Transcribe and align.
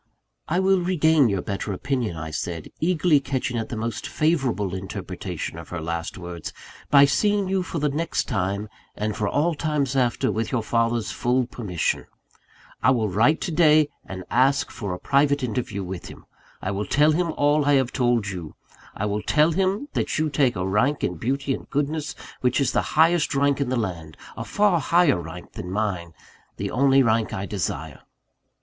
"I 0.47 0.59
will 0.59 0.81
regain 0.81 1.29
your 1.29 1.43
better 1.43 1.73
opinion," 1.73 2.17
I 2.17 2.31
said, 2.31 2.71
eagerly 2.79 3.19
catching 3.19 3.55
at 3.59 3.69
the 3.69 3.75
most 3.77 4.07
favourable 4.07 4.73
interpretation 4.73 5.59
of 5.59 5.69
her 5.69 5.79
last 5.79 6.17
words, 6.17 6.51
"by 6.89 7.05
seeing 7.05 7.47
you 7.47 7.61
for 7.61 7.77
the 7.77 7.87
next 7.87 8.23
time, 8.27 8.67
and 8.95 9.15
for 9.15 9.29
all 9.29 9.53
times 9.53 9.95
after, 9.95 10.31
with 10.31 10.51
your 10.51 10.63
father's 10.63 11.11
full 11.11 11.45
permission. 11.45 12.07
I 12.81 12.89
will 12.89 13.09
write 13.09 13.41
to 13.41 13.51
day, 13.51 13.89
and 14.03 14.23
ask 14.31 14.71
for 14.71 14.91
a 14.91 14.97
private 14.99 15.43
interview 15.43 15.83
with 15.83 16.07
him. 16.07 16.25
I 16.63 16.71
will 16.71 16.87
tell 16.87 17.11
him 17.11 17.31
all 17.33 17.65
I 17.65 17.73
have 17.73 17.93
told 17.93 18.25
you: 18.27 18.55
I 18.95 19.05
will 19.05 19.21
tell 19.21 19.51
him 19.51 19.87
that 19.93 20.17
you 20.17 20.31
take 20.31 20.55
a 20.55 20.67
rank 20.67 21.03
in 21.03 21.17
beauty 21.17 21.53
and 21.53 21.69
goodness, 21.69 22.15
which 22.39 22.59
is 22.59 22.71
the 22.71 22.81
highest 22.97 23.35
rank 23.35 23.61
in 23.61 23.69
the 23.69 23.75
land 23.77 24.17
a 24.35 24.45
far 24.45 24.79
higher 24.79 25.21
rank 25.21 25.51
than 25.51 25.69
mine 25.69 26.15
the 26.57 26.71
only 26.71 27.03
rank 27.03 27.33
I 27.35 27.45
desire." 27.45 27.99